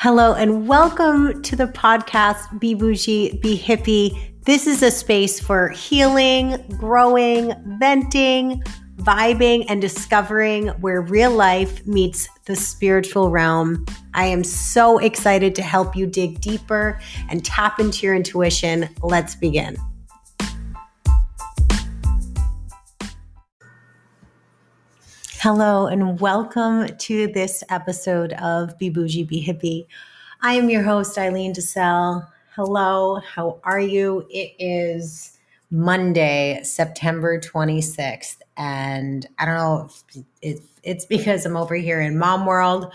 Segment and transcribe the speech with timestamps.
[0.00, 4.30] Hello, and welcome to the podcast Be Boujee, Be Hippie.
[4.44, 8.62] This is a space for healing, growing, venting,
[8.98, 13.84] vibing, and discovering where real life meets the spiritual realm.
[14.14, 18.88] I am so excited to help you dig deeper and tap into your intuition.
[19.02, 19.76] Let's begin.
[25.40, 29.86] Hello, and welcome to this episode of Be Boujee, Be Hippie.
[30.42, 32.26] I am your host, Eileen DeSalle.
[32.56, 34.26] Hello, how are you?
[34.30, 35.38] It is
[35.70, 39.88] Monday, September 26th, and I don't know
[40.42, 42.92] if it's because I'm over here in mom world,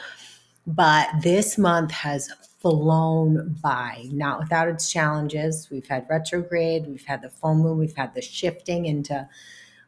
[0.68, 2.30] but this month has
[2.60, 5.70] flown by, not without its challenges.
[5.72, 9.30] We've had retrograde, we've had the full moon, we've had the shifting into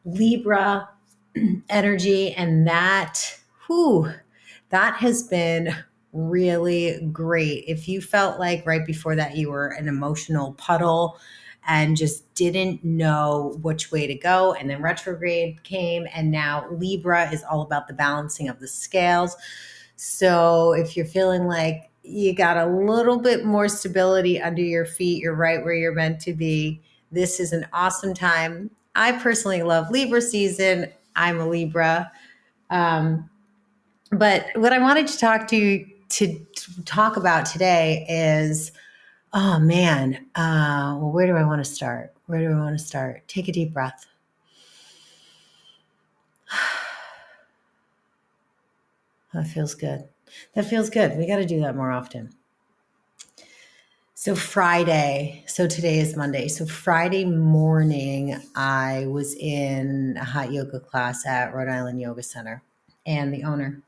[0.05, 0.87] Libra
[1.69, 4.11] energy and that whew,
[4.69, 5.75] that has been
[6.13, 7.65] really great.
[7.67, 11.17] If you felt like right before that you were an emotional puddle
[11.67, 17.29] and just didn't know which way to go and then retrograde came and now Libra
[17.31, 19.35] is all about the balancing of the scales.
[19.95, 25.21] So if you're feeling like you got a little bit more stability under your feet,
[25.21, 26.81] you're right where you're meant to be.
[27.11, 28.69] This is an awesome time.
[28.95, 30.91] I personally love Libra season.
[31.15, 32.11] I'm a Libra.
[32.69, 33.29] Um,
[34.11, 36.45] but what I wanted to talk to to,
[36.85, 38.71] talk about today is,
[39.33, 42.13] oh man, uh, well, where do I want to start?
[42.27, 43.27] Where do I want to start?
[43.27, 44.05] Take a deep breath.
[49.33, 50.07] That feels good.
[50.53, 51.17] That feels good.
[51.17, 52.33] We got to do that more often.
[54.25, 56.47] So Friday, so today is Monday.
[56.47, 62.63] So Friday morning, I was in a hot yoga class at Rhode Island Yoga Center,
[63.05, 63.83] and the owner,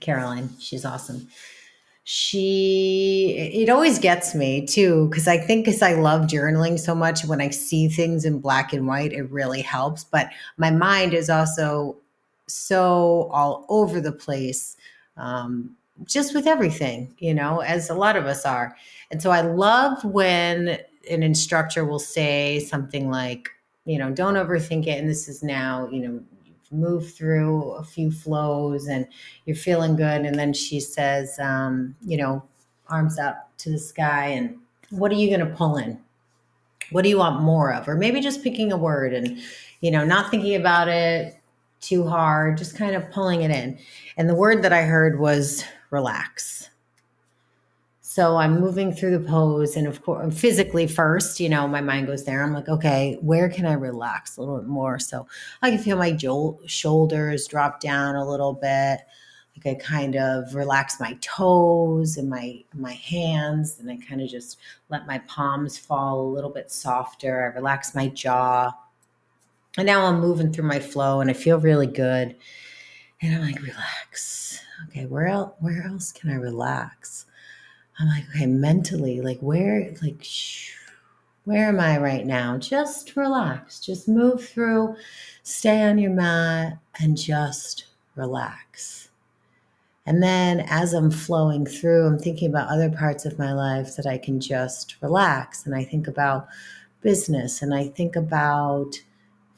[0.00, 1.28] Caroline, she's awesome.
[2.02, 7.24] She, it always gets me too, because I think because I love journaling so much,
[7.24, 10.02] when I see things in black and white, it really helps.
[10.02, 11.98] But my mind is also
[12.48, 14.76] so all over the place.
[15.16, 18.76] Um, just with everything, you know, as a lot of us are.
[19.10, 20.78] And so I love when
[21.10, 23.50] an instructor will say something like,
[23.84, 24.98] you know, don't overthink it.
[24.98, 26.20] And this is now, you know,
[26.72, 29.06] moved through a few flows and
[29.46, 30.22] you're feeling good.
[30.22, 32.42] And then she says, um, you know,
[32.88, 34.58] arms up to the sky and
[34.90, 35.98] what are you going to pull in?
[36.90, 37.88] What do you want more of?
[37.88, 39.38] Or maybe just picking a word and,
[39.80, 41.38] you know, not thinking about it
[41.80, 43.78] too hard, just kind of pulling it in.
[44.16, 46.68] And the word that I heard was relax.
[48.00, 52.06] So I'm moving through the pose, and of course, physically first, you know, my mind
[52.06, 52.44] goes there.
[52.44, 54.98] I'm like, okay, where can I relax a little bit more?
[55.00, 55.26] So
[55.62, 59.00] I can feel my jo- shoulders drop down a little bit.
[59.56, 64.28] Like I kind of relax my toes and my my hands, and I kind of
[64.28, 64.58] just
[64.90, 67.42] let my palms fall a little bit softer.
[67.42, 68.72] I relax my jaw,
[69.76, 72.36] and now I'm moving through my flow, and I feel really good.
[73.22, 77.26] And I'm like, relax okay, where else where else can I relax?
[77.98, 80.74] I'm like, okay, mentally, like where like shh,
[81.44, 82.58] where am I right now?
[82.58, 83.80] Just relax.
[83.80, 84.96] Just move through,
[85.42, 87.86] stay on your mat and just
[88.16, 89.08] relax.
[90.06, 94.06] And then as I'm flowing through, I'm thinking about other parts of my life that
[94.06, 95.64] I can just relax.
[95.64, 96.48] And I think about
[97.00, 99.00] business and I think about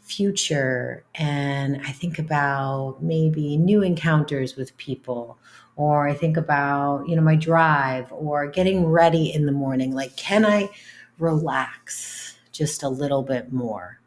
[0.06, 5.36] future and I think about maybe new encounters with people
[5.74, 9.94] or I think about, you know, my drive or getting ready in the morning.
[9.94, 10.70] Like, can I
[11.18, 14.00] relax just a little bit more?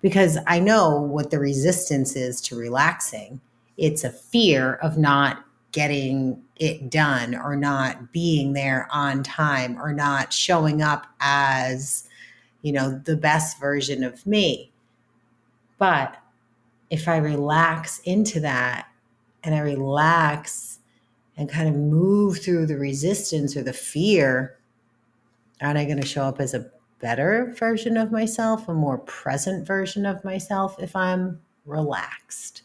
[0.00, 3.40] Because I know what the resistance is to relaxing.
[3.76, 9.92] It's a fear of not getting it done or not being there on time or
[9.92, 12.08] not showing up as,
[12.62, 14.70] you know, the best version of me.
[15.78, 16.16] But
[16.90, 18.88] if I relax into that
[19.44, 20.78] and I relax
[21.36, 24.58] and kind of move through the resistance or the fear,
[25.60, 26.70] aren't I going to show up as a
[27.00, 32.62] better version of myself, a more present version of myself if I'm relaxed?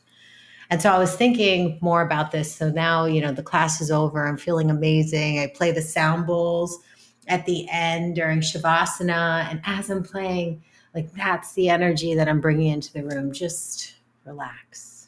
[0.69, 2.56] And so I was thinking more about this.
[2.56, 4.25] So now, you know, the class is over.
[4.25, 5.38] I'm feeling amazing.
[5.38, 6.80] I play the sound bowls
[7.27, 9.51] at the end during Shavasana.
[9.51, 10.63] And as I'm playing,
[10.94, 13.31] like that's the energy that I'm bringing into the room.
[13.31, 13.95] Just
[14.25, 15.07] relax.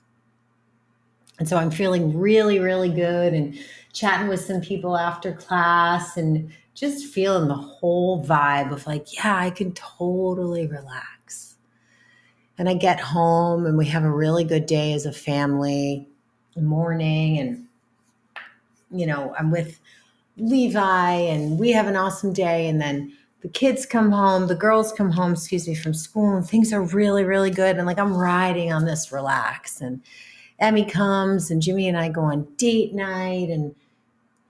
[1.38, 3.58] And so I'm feeling really, really good and
[3.94, 9.38] chatting with some people after class and just feeling the whole vibe of like, yeah,
[9.38, 11.56] I can totally relax.
[12.58, 16.08] And I get home and we have a really good day as a family
[16.56, 17.66] morning and
[18.92, 19.80] you know, I'm with
[20.38, 22.68] Levi and we have an awesome day.
[22.68, 23.14] And then
[23.46, 26.82] the kids come home, the girls come home, excuse me, from school, and things are
[26.82, 27.78] really, really good.
[27.78, 29.82] And like I'm riding on this relax.
[29.82, 30.02] And
[30.58, 33.76] Emmy comes, and Jimmy and I go on date night, and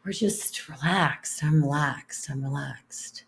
[0.05, 1.43] we're just relaxed.
[1.43, 2.29] I'm relaxed.
[2.31, 3.25] I'm relaxed.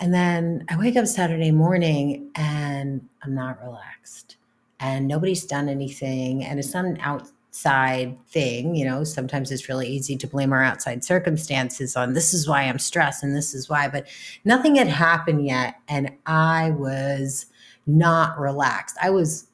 [0.00, 4.36] And then I wake up Saturday morning and I'm not relaxed.
[4.80, 6.44] And nobody's done anything.
[6.44, 8.74] And it's not an out outside thing.
[8.76, 12.62] You know, sometimes it's really easy to blame our outside circumstances on this is why
[12.62, 14.06] I'm stressed and this is why, but
[14.44, 15.74] nothing had happened yet.
[15.88, 17.46] And I was
[17.86, 18.96] not relaxed.
[19.02, 19.48] I was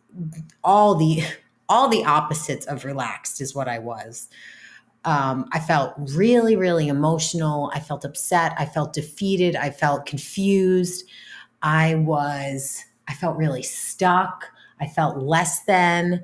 [0.62, 1.22] all the
[1.68, 4.28] all the opposites of relaxed is what I was.
[5.06, 7.70] Um, I felt really, really emotional.
[7.74, 8.52] I felt upset.
[8.58, 9.56] I felt defeated.
[9.56, 11.04] I felt confused.
[11.62, 14.44] I was, I felt really stuck.
[14.80, 16.22] I felt less than.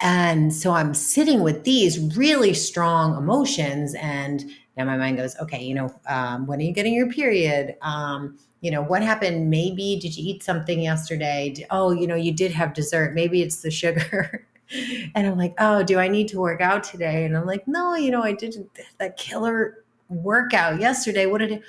[0.00, 3.94] And so I'm sitting with these really strong emotions.
[3.94, 4.44] And
[4.76, 7.76] now my mind goes, okay, you know, um, when are you getting your period?
[7.82, 9.50] Um, you know, what happened?
[9.50, 11.54] Maybe did you eat something yesterday?
[11.70, 13.14] Oh, you know, you did have dessert.
[13.14, 14.46] Maybe it's the sugar.
[15.14, 17.24] and I'm like, oh, do I need to work out today?
[17.24, 18.68] And I'm like, no, you know, I did
[18.98, 21.26] that killer workout yesterday.
[21.26, 21.62] What did it?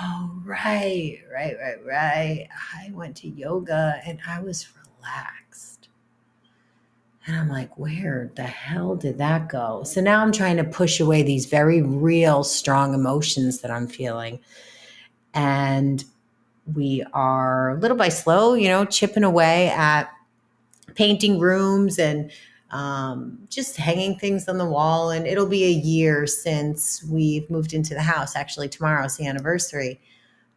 [0.00, 2.48] Oh, right, right, right, right.
[2.74, 5.45] I went to yoga and I was relaxed.
[7.26, 9.82] And I'm like, where the hell did that go?
[9.82, 14.38] So now I'm trying to push away these very real, strong emotions that I'm feeling.
[15.34, 16.04] And
[16.72, 20.08] we are little by slow, you know, chipping away at
[20.94, 22.30] painting rooms and
[22.70, 25.10] um, just hanging things on the wall.
[25.10, 28.36] And it'll be a year since we've moved into the house.
[28.36, 30.00] Actually, tomorrow's the anniversary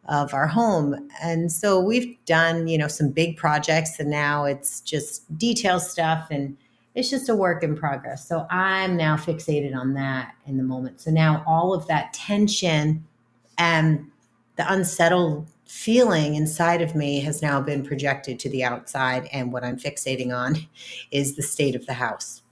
[0.06, 1.08] of our home.
[1.22, 6.28] And so we've done, you know, some big projects and now it's just detail stuff
[6.30, 6.56] and
[6.94, 8.26] it's just a work in progress.
[8.26, 11.00] So I'm now fixated on that in the moment.
[11.00, 13.06] So now all of that tension
[13.58, 14.10] and
[14.56, 19.62] the unsettled feeling inside of me has now been projected to the outside and what
[19.62, 20.56] I'm fixating on
[21.12, 22.42] is the state of the house.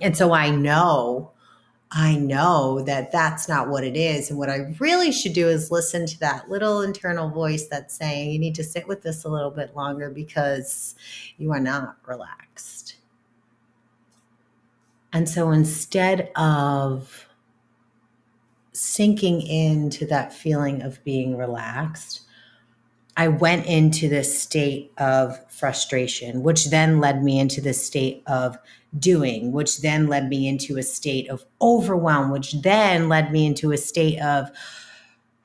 [0.00, 1.32] And so I know
[1.98, 4.28] I know that that's not what it is.
[4.28, 8.32] And what I really should do is listen to that little internal voice that's saying,
[8.32, 10.94] you need to sit with this a little bit longer because
[11.38, 12.96] you are not relaxed.
[15.14, 17.26] And so instead of
[18.72, 22.20] sinking into that feeling of being relaxed,
[23.16, 28.58] I went into this state of frustration, which then led me into this state of
[28.98, 33.72] doing, which then led me into a state of overwhelm, which then led me into
[33.72, 34.50] a state of,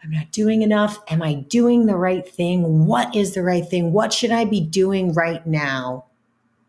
[0.04, 1.00] I'm not doing enough.
[1.10, 2.86] Am I doing the right thing?
[2.88, 3.94] What is the right thing?
[3.94, 6.06] What should I be doing right now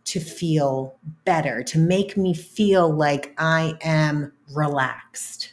[0.05, 5.52] to feel better, to make me feel like I am relaxed?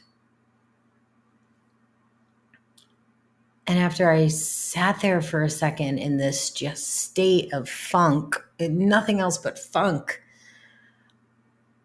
[3.66, 9.20] And after I sat there for a second in this just state of funk, nothing
[9.20, 10.24] else but funk,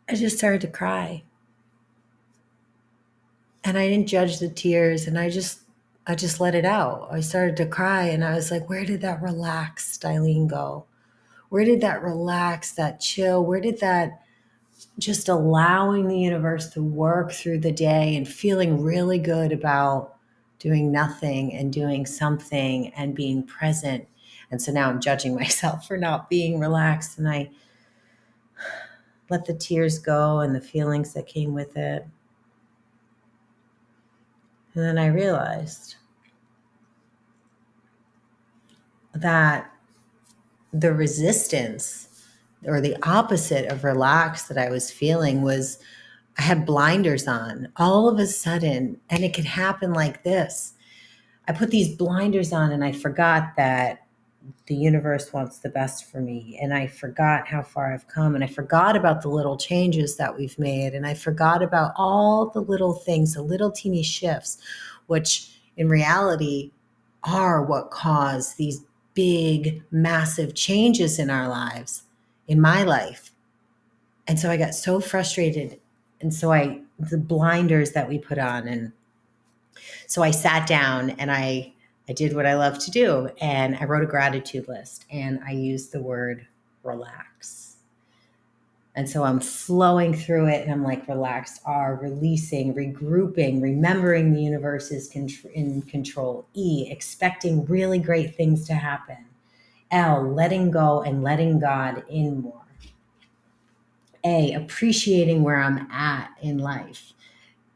[0.09, 1.23] I just started to cry.
[3.63, 5.61] And I didn't judge the tears and I just
[6.07, 7.09] I just let it out.
[7.11, 10.85] I started to cry and I was like, where did that relaxed Eileen go?
[11.49, 14.21] Where did that relax, that chill, where did that
[14.99, 20.17] just allowing the universe to work through the day and feeling really good about
[20.59, 24.07] doing nothing and doing something and being present.
[24.51, 27.51] And so now I'm judging myself for not being relaxed and I
[29.31, 32.07] let the tears go and the feelings that came with it.
[34.75, 35.97] And then I realized
[39.15, 39.71] that
[40.73, 42.09] the resistance
[42.67, 45.79] or the opposite of relaxed that I was feeling was
[46.39, 50.75] I had blinders on all of a sudden, and it could happen like this.
[51.47, 54.04] I put these blinders on and I forgot that
[54.67, 56.59] the universe wants the best for me.
[56.61, 58.35] And I forgot how far I've come.
[58.35, 60.95] And I forgot about the little changes that we've made.
[60.95, 64.59] And I forgot about all the little things, the little teeny shifts,
[65.07, 66.73] which in reality
[67.25, 68.85] are what cause these
[69.15, 72.03] big, massive changes in our lives,
[72.49, 73.33] in my life.
[74.27, 75.81] And so I got so frustrated.
[76.21, 78.67] And so I, the blinders that we put on.
[78.67, 78.93] And
[80.07, 81.74] so I sat down and I
[82.09, 85.53] I did what I love to do and I wrote a gratitude list and I
[85.53, 86.47] used the word
[86.83, 87.77] relax.
[88.97, 94.41] And so I'm flowing through it and I'm like, relaxed, R, releasing, regrouping, remembering the
[94.41, 96.47] universe is in control.
[96.55, 99.25] E, expecting really great things to happen.
[99.91, 102.61] L, letting go and letting God in more.
[104.23, 107.14] A, appreciating where I'm at in life.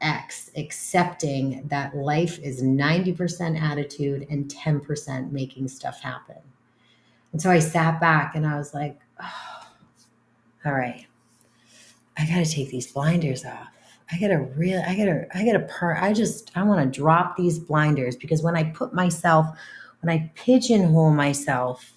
[0.01, 6.37] X, accepting that life is 90% attitude and 10% making stuff happen.
[7.33, 9.67] And so I sat back and I was like, oh,
[10.65, 11.07] all right,
[12.17, 13.69] I got to take these blinders off.
[14.11, 18.17] I gotta really, I gotta, I gotta per, I just, I wanna drop these blinders
[18.17, 19.47] because when I put myself,
[20.01, 21.93] when I pigeonhole myself,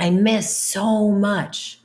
[0.00, 1.80] I miss so much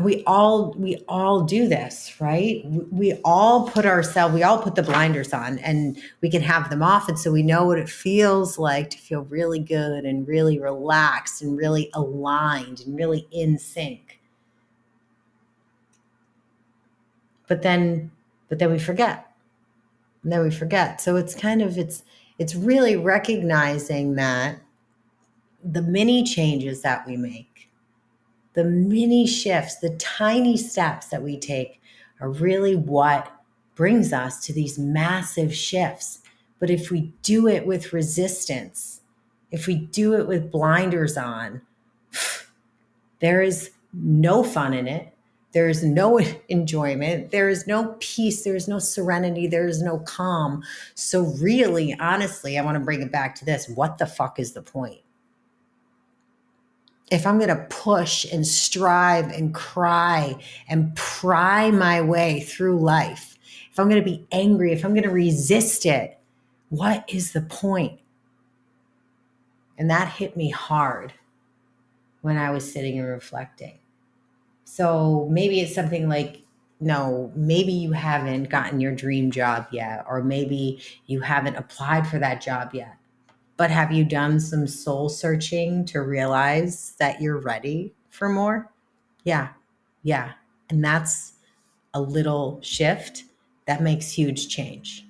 [0.00, 2.64] we all we all do this right?
[2.90, 6.82] We all put ourselves we all put the blinders on and we can have them
[6.82, 7.08] off.
[7.08, 11.42] And so we know what it feels like to feel really good and really relaxed
[11.42, 14.18] and really aligned and really in sync.
[17.46, 18.10] But then
[18.48, 19.26] but then we forget.
[20.22, 21.02] And then we forget.
[21.02, 22.02] So it's kind of it's
[22.38, 24.58] it's really recognizing that
[25.62, 27.68] the many changes that we make
[28.54, 31.80] the mini shifts, the tiny steps that we take
[32.20, 33.32] are really what
[33.74, 36.20] brings us to these massive shifts.
[36.58, 39.00] But if we do it with resistance,
[39.50, 41.62] if we do it with blinders on,
[43.20, 45.12] there is no fun in it.
[45.52, 46.18] There is no
[46.48, 47.30] enjoyment.
[47.30, 48.44] There is no peace.
[48.44, 49.46] There is no serenity.
[49.46, 50.62] There is no calm.
[50.94, 54.52] So, really, honestly, I want to bring it back to this what the fuck is
[54.52, 55.00] the point?
[57.10, 60.36] If I'm going to push and strive and cry
[60.68, 63.38] and pry my way through life,
[63.70, 66.18] if I'm going to be angry, if I'm going to resist it,
[66.70, 68.00] what is the point?
[69.76, 71.12] And that hit me hard
[72.22, 73.78] when I was sitting and reflecting.
[74.64, 76.42] So maybe it's something like,
[76.80, 82.18] no, maybe you haven't gotten your dream job yet, or maybe you haven't applied for
[82.18, 82.96] that job yet.
[83.56, 88.72] But have you done some soul searching to realize that you're ready for more?
[89.24, 89.48] Yeah.
[90.02, 90.32] Yeah.
[90.70, 91.34] And that's
[91.94, 93.24] a little shift
[93.66, 95.06] that makes huge change.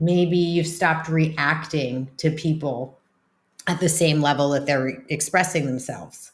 [0.00, 2.98] Maybe you've stopped reacting to people
[3.66, 6.32] at the same level that they're expressing themselves.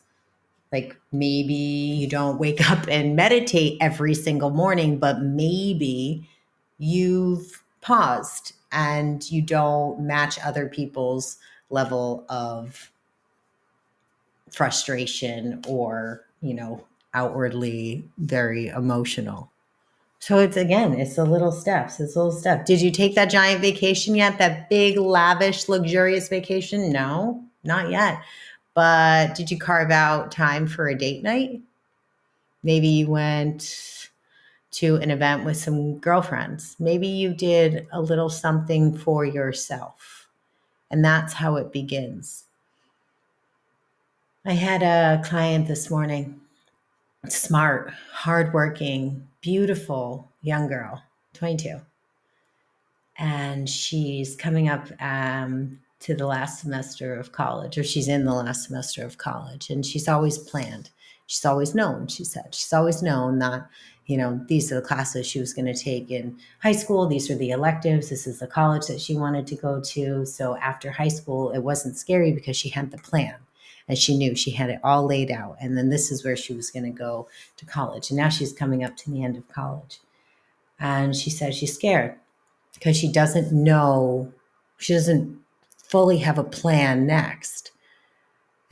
[0.72, 6.28] Like maybe you don't wake up and meditate every single morning, but maybe
[6.78, 11.38] you've paused and you don't match other people's
[11.70, 12.90] level of
[14.50, 19.50] frustration or, you know, outwardly very emotional.
[20.18, 22.00] So it's again, it's the little steps.
[22.00, 22.66] It's little step.
[22.66, 24.38] Did you take that giant vacation yet?
[24.38, 26.90] That big, lavish, luxurious vacation?
[26.90, 28.20] No, not yet.
[28.74, 31.60] But did you carve out time for a date night?
[32.62, 34.08] Maybe you went
[34.74, 36.74] to an event with some girlfriends.
[36.80, 40.28] Maybe you did a little something for yourself.
[40.90, 42.44] And that's how it begins.
[44.44, 46.40] I had a client this morning,
[47.28, 51.02] smart, hardworking, beautiful young girl,
[51.34, 51.80] 22.
[53.16, 58.34] And she's coming up um, to the last semester of college, or she's in the
[58.34, 59.70] last semester of college.
[59.70, 60.90] And she's always planned.
[61.26, 62.54] She's always known, she said.
[62.54, 63.68] She's always known that
[64.06, 67.06] you know, these are the classes she was going to take in high school.
[67.06, 68.10] These are the electives.
[68.10, 70.26] This is the college that she wanted to go to.
[70.26, 73.36] So after high school, it wasn't scary because she had the plan
[73.88, 75.56] and she knew she had it all laid out.
[75.60, 78.10] And then this is where she was going to go to college.
[78.10, 80.00] And now she's coming up to the end of college.
[80.78, 82.14] And she said she's scared
[82.74, 84.32] because she doesn't know,
[84.78, 85.38] she doesn't
[85.78, 87.70] fully have a plan next.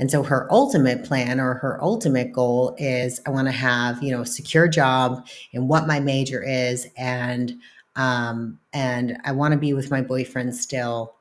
[0.02, 4.10] And so her ultimate plan or her ultimate goal is I want to have, you
[4.10, 7.54] know, a secure job and what my major is and
[7.94, 11.14] um and I want to be with my boyfriend still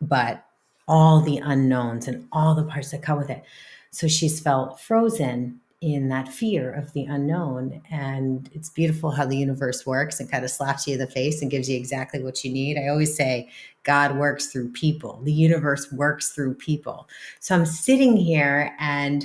[0.00, 0.46] but
[0.86, 3.42] all the unknowns and all the parts that come with it.
[3.90, 7.80] So she's felt frozen in that fear of the unknown.
[7.90, 11.40] And it's beautiful how the universe works and kind of slaps you in the face
[11.40, 12.78] and gives you exactly what you need.
[12.78, 13.48] I always say,
[13.82, 17.08] God works through people, the universe works through people.
[17.40, 19.24] So I'm sitting here and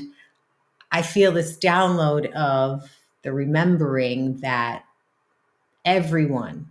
[0.92, 2.90] I feel this download of
[3.24, 4.86] the remembering that
[5.84, 6.70] everyone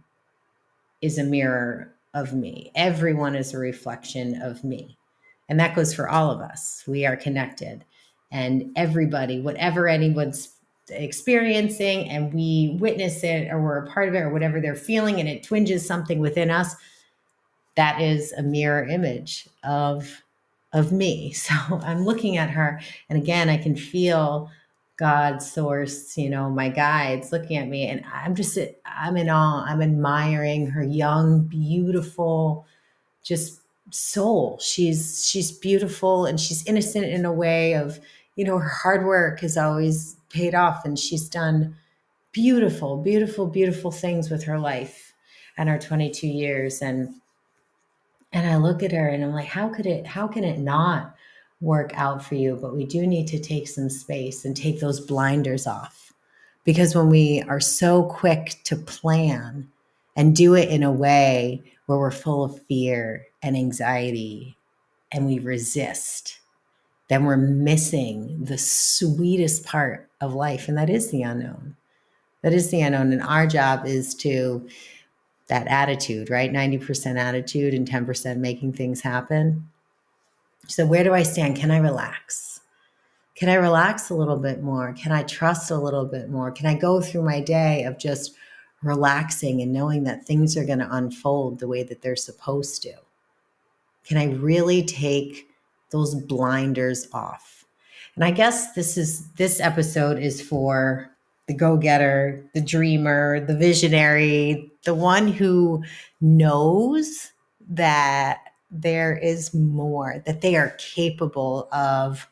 [1.03, 4.97] is a mirror of me, everyone is a reflection of me.
[5.51, 6.85] And that goes for all of us.
[6.87, 7.85] We are connected
[8.35, 10.57] and everybody, whatever anyone's
[10.91, 15.21] experiencing, and we witness it or we're a part of it or whatever they're feeling,
[15.21, 16.75] and it twinges something within us,
[17.77, 20.23] that is a mirror image of
[20.73, 21.33] of me.
[21.37, 24.51] So I'm looking at her, and again, I can feel
[24.97, 29.65] God's source, you know, my guides looking at me, and I'm just, I'm in awe.
[29.65, 32.67] I'm admiring her young, beautiful,
[33.23, 33.61] just
[33.91, 34.59] soul.
[34.61, 38.01] She's she's beautiful and she's innocent in a way of
[38.37, 41.77] you know, her hard work has always paid off and she's done
[42.33, 45.15] beautiful, beautiful, beautiful things with her life
[45.57, 46.83] and her 22 years.
[46.83, 47.15] And
[48.33, 51.15] and I look at her and I'm like, how could it, how can it not
[51.61, 52.59] work out for you?
[52.61, 56.13] But we do need to take some space and take those blinders off.
[56.65, 59.71] Because when we are so quick to plan
[60.17, 64.57] and do it in a way where we're full of fear and anxiety
[65.13, 66.41] and we resist,
[67.09, 70.69] then we're missing the sweetest part of life.
[70.69, 71.77] And that is the unknown.
[72.43, 73.13] That is the unknown.
[73.13, 74.67] And our job is to,
[75.49, 76.53] that attitude, right?
[76.53, 79.69] 90% attitude and 10% making things happen.
[80.67, 81.57] So, where do I stand?
[81.57, 82.61] Can I relax?
[83.35, 84.95] Can I relax a little bit more?
[84.95, 86.51] Can I trust a little bit more?
[86.51, 88.35] Can I go through my day of just
[88.83, 92.95] relaxing and knowing that things are going to unfold the way that they're supposed to?
[94.07, 95.49] Can I really take
[95.91, 97.65] those blinders off?
[98.15, 101.11] And I guess this is this episode is for
[101.47, 105.83] the go-getter, the dreamer, the visionary, the one who
[106.21, 107.33] knows
[107.69, 112.29] that there is more, that they are capable of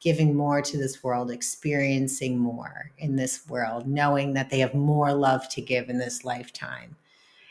[0.00, 5.12] giving more to this world, experiencing more in this world, knowing that they have more
[5.12, 6.96] love to give in this lifetime,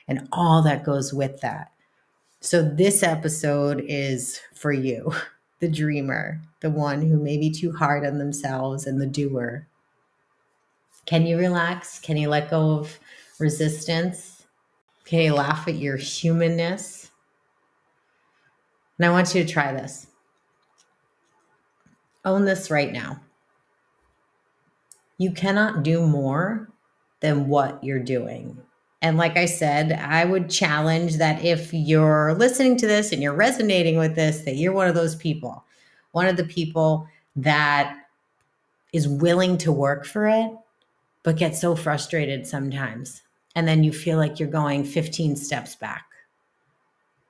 [0.08, 1.72] and all that goes with that.
[2.42, 5.12] So, this episode is for you,
[5.66, 9.68] the dreamer, the one who may be too hard on themselves, and the doer.
[11.08, 12.00] Can you relax?
[12.00, 13.00] Can you let go of
[13.40, 14.46] resistance?
[15.06, 17.10] Can you laugh at your humanness?
[19.00, 20.06] And I want you to try this.
[22.24, 23.20] Own this right now.
[25.18, 26.70] You cannot do more
[27.22, 28.62] than what you're doing.
[29.06, 33.36] And like I said, I would challenge that if you're listening to this and you're
[33.36, 35.64] resonating with this, that you're one of those people,
[36.14, 38.00] one of the people that
[38.94, 40.50] is willing to work for it,
[41.22, 43.22] but get so frustrated sometimes.
[43.54, 46.08] And then you feel like you're going 15 steps back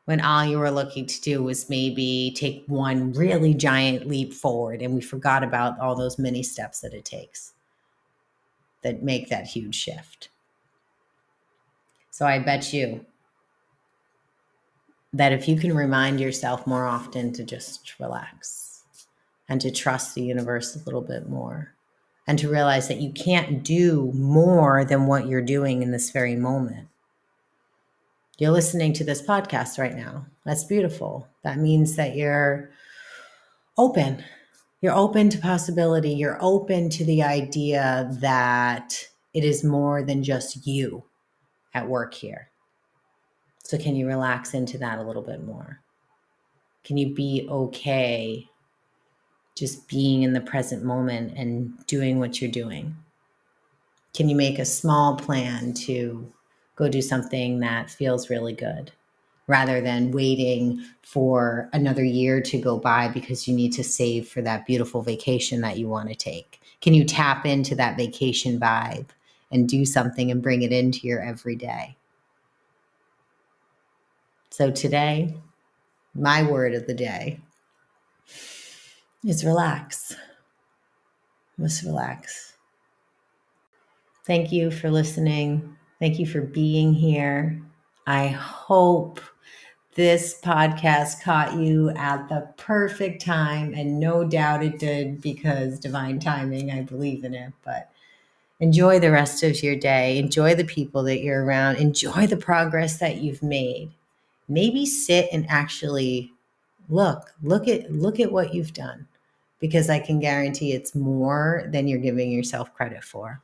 [0.05, 4.81] when all you were looking to do was maybe take one really giant leap forward
[4.81, 7.51] and we forgot about all those many steps that it takes
[8.81, 10.29] that make that huge shift.
[12.15, 13.05] So I bet you
[15.11, 18.83] that if you can remind yourself more often to just relax
[19.49, 21.73] and to trust the universe a little bit more
[22.25, 26.37] and to realize that you can't do more than what you're doing in this very
[26.37, 26.87] moment
[28.37, 30.25] you're listening to this podcast right now.
[30.45, 31.27] That's beautiful.
[31.43, 32.69] That means that you're
[33.77, 34.23] open.
[34.81, 36.11] You're open to possibility.
[36.11, 41.03] You're open to the idea that it is more than just you
[41.75, 42.49] at work here.
[43.63, 45.81] So, can you relax into that a little bit more?
[46.83, 48.47] Can you be okay
[49.55, 52.95] just being in the present moment and doing what you're doing?
[54.13, 56.31] Can you make a small plan to
[56.75, 58.91] go do something that feels really good
[59.47, 64.41] rather than waiting for another year to go by because you need to save for
[64.41, 66.59] that beautiful vacation that you want to take?
[66.81, 69.07] Can you tap into that vacation vibe
[69.55, 71.95] and do something and bring it into your everyday?
[74.51, 75.35] So today,
[76.13, 77.39] my word of the day
[79.25, 80.15] is relax.
[81.59, 82.53] Just relax.
[84.25, 85.75] Thank you for listening.
[85.99, 87.61] Thank you for being here.
[88.07, 89.19] I hope
[89.95, 96.19] this podcast caught you at the perfect time, and no doubt it did because divine
[96.19, 97.53] timing, I believe in it.
[97.63, 97.91] But
[98.59, 102.99] enjoy the rest of your day, enjoy the people that you're around, enjoy the progress
[102.99, 103.91] that you've made.
[104.47, 106.31] Maybe sit and actually
[106.89, 109.07] look, look at look at what you've done
[109.59, 113.41] because I can guarantee it's more than you're giving yourself credit for.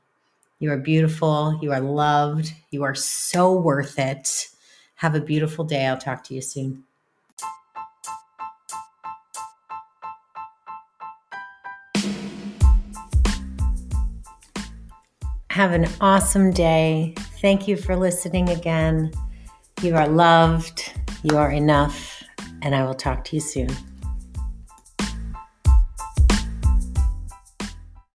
[0.60, 1.58] You are beautiful.
[1.62, 2.54] You are loved.
[2.70, 4.48] You are so worth it.
[4.96, 5.88] Have a beautiful day.
[5.88, 6.84] I'll talk to you soon.
[15.52, 17.14] Have an awesome day.
[17.42, 19.12] Thank you for listening again.
[19.82, 20.94] You are loved.
[21.24, 22.24] You are enough.
[22.62, 23.68] And I will talk to you soon.